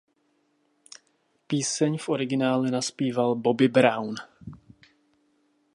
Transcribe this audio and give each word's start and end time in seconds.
Píseň 1.47 1.93
v 1.97 2.05
originále 2.15 2.67
nazpíval 2.77 3.31
Bobby 3.45 3.67
Brown. 3.75 4.15